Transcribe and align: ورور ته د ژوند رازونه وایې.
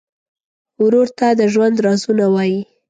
ورور 0.83 1.07
ته 1.17 1.27
د 1.39 1.41
ژوند 1.53 1.75
رازونه 1.85 2.25
وایې. 2.33 2.61